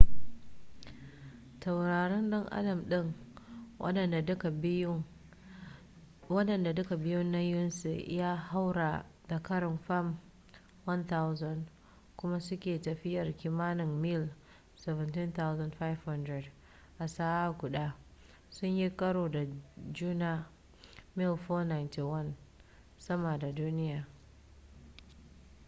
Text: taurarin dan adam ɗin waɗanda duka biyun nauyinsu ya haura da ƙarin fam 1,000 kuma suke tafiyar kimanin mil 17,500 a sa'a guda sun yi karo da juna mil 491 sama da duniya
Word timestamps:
taurarin 1.61 2.29
dan 2.29 2.45
adam 2.51 2.81
ɗin 4.61 5.03
waɗanda 6.29 6.73
duka 6.73 6.95
biyun 6.95 7.31
nauyinsu 7.31 7.89
ya 8.07 8.35
haura 8.35 9.05
da 9.27 9.39
ƙarin 9.39 9.77
fam 9.77 10.19
1,000 10.85 11.65
kuma 12.15 12.39
suke 12.39 12.81
tafiyar 12.81 13.37
kimanin 13.37 14.01
mil 14.01 14.29
17,500 14.75 16.51
a 16.99 17.07
sa'a 17.07 17.51
guda 17.53 17.95
sun 18.49 18.77
yi 18.77 18.89
karo 18.97 19.27
da 19.29 19.45
juna 19.91 20.47
mil 21.15 21.35
491 21.37 22.35
sama 22.97 23.37
da 23.37 23.51
duniya 23.51 24.07